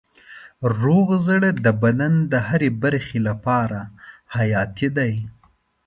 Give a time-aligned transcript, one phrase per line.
[0.79, 3.79] روغ زړه د بدن د هرې برخې لپاره
[4.35, 5.13] حیاتي دی.